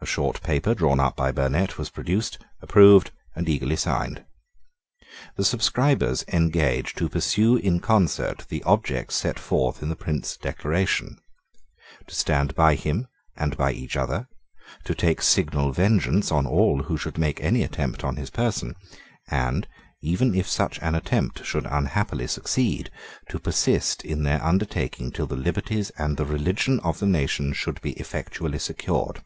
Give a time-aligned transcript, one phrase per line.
[0.00, 4.24] A short paper drawn up by Burnet was produced, approved, and eagerly signed.
[5.36, 11.18] The subscribers engaged to pursue in concert the objects set forth in the Prince's declaration;
[12.06, 14.28] to stand by him and by each other;
[14.84, 18.76] to take signal vengeance on all who should make any attempt on his person;
[19.28, 19.66] and,
[20.00, 22.88] even if such an attempt should unhappily succeed,
[23.28, 27.80] to persist in their undertaking till the liberties and the religion of the nation should
[27.82, 29.22] be effectually secured.